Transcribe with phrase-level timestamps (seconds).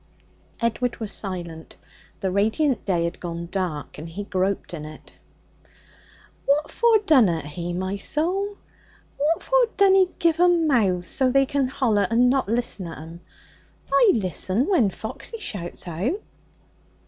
[0.61, 1.75] Edward was silent.
[2.21, 5.13] The radiant day had gone dark, and he groped in it.
[6.47, 8.57] 'What for dunnot He, my soul?
[9.17, 12.97] What for dun He give 'em mouths so's they can holla, and not listen at
[12.97, 13.21] 'em?
[13.93, 16.19] I listen when Foxy shouts out.'